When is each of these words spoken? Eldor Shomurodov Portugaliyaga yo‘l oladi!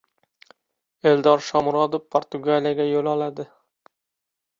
Eldor 1.09 1.43
Shomurodov 1.47 2.03
Portugaliyaga 2.15 2.87
yo‘l 2.93 3.11
oladi! 3.13 3.47